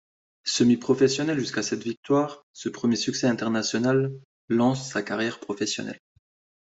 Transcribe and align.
Semi-professionnel 0.45 1.37
jusqu'à 1.37 1.61
cette 1.61 1.83
victoire, 1.83 2.43
ce 2.53 2.69
premier 2.69 2.95
succès 2.95 3.27
international 3.27 4.11
lance 4.49 4.89
sa 4.89 5.03
carrière 5.03 5.39
professionnelle. 5.39 5.99